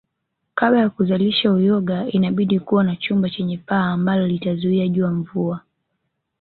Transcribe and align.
Kabla 0.55 0.79
ya 0.79 0.89
kuzalisha 0.89 1.51
uyoga 1.51 2.07
inabidi 2.11 2.59
kuwa 2.59 2.83
na 2.83 2.95
chumba 2.95 3.29
chenye 3.29 3.57
paa 3.57 3.85
ambalo 3.91 4.27
litazuia 4.27 4.87
jua 4.87 5.11
mvua 5.11 5.61